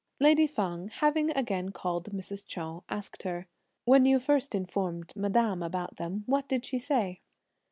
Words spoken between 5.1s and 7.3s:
madame about them, what did she say?"